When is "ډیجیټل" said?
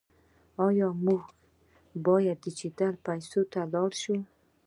2.45-2.93